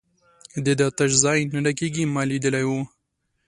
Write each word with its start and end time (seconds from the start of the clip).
د 0.65 0.67
ده 0.79 0.87
تش 0.97 1.11
ځای 1.23 1.39
نه 1.53 1.59
ډکېږي، 1.65 2.03
ما 2.13 2.21
لیدلی 2.31 2.63
وو. 2.69 2.81